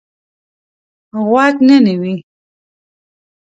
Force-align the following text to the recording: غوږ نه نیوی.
غوږ 1.27 1.55
نه 1.67 1.77
نیوی. 1.85 2.15